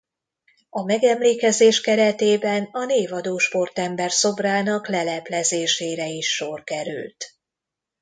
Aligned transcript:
A 0.69 0.83
megemlékezés 0.83 1.81
keretében 1.81 2.67
a 2.71 2.85
névadó 2.85 3.37
sportember 3.37 4.11
szobrának 4.11 4.87
leleplezésére 4.87 6.07
is 6.07 6.33
sor 6.35 6.63
került. 6.63 7.33